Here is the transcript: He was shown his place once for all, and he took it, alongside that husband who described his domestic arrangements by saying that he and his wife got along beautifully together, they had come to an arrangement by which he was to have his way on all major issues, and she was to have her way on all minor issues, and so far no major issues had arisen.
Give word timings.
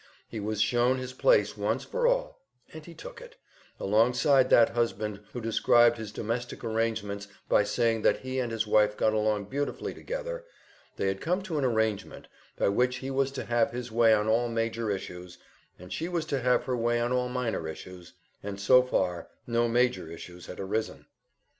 He 0.27 0.39
was 0.39 0.59
shown 0.59 0.97
his 0.97 1.13
place 1.13 1.55
once 1.55 1.83
for 1.85 2.07
all, 2.07 2.39
and 2.73 2.83
he 2.83 2.95
took 2.95 3.21
it, 3.21 3.35
alongside 3.79 4.49
that 4.49 4.69
husband 4.69 5.19
who 5.31 5.39
described 5.39 5.99
his 5.99 6.11
domestic 6.11 6.63
arrangements 6.63 7.27
by 7.47 7.65
saying 7.65 8.01
that 8.01 8.21
he 8.21 8.39
and 8.39 8.51
his 8.51 8.65
wife 8.65 8.97
got 8.97 9.13
along 9.13 9.45
beautifully 9.45 9.93
together, 9.93 10.43
they 10.95 11.05
had 11.05 11.21
come 11.21 11.43
to 11.43 11.59
an 11.59 11.63
arrangement 11.65 12.27
by 12.57 12.67
which 12.67 12.95
he 12.95 13.11
was 13.11 13.31
to 13.33 13.45
have 13.45 13.69
his 13.69 13.91
way 13.91 14.11
on 14.11 14.27
all 14.27 14.49
major 14.49 14.89
issues, 14.89 15.37
and 15.77 15.93
she 15.93 16.07
was 16.09 16.25
to 16.25 16.41
have 16.41 16.63
her 16.63 16.75
way 16.75 16.99
on 16.99 17.11
all 17.11 17.29
minor 17.29 17.67
issues, 17.67 18.13
and 18.41 18.59
so 18.59 18.81
far 18.81 19.27
no 19.45 19.67
major 19.67 20.09
issues 20.09 20.47
had 20.47 20.59
arisen. 20.59 21.05